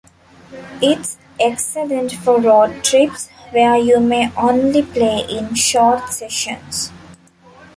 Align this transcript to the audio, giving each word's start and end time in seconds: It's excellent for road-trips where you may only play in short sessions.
It's 0.81 1.19
excellent 1.39 2.11
for 2.13 2.41
road-trips 2.41 3.29
where 3.51 3.77
you 3.77 3.99
may 3.99 4.31
only 4.35 4.81
play 4.81 5.19
in 5.29 5.53
short 5.53 6.09
sessions. 6.09 6.91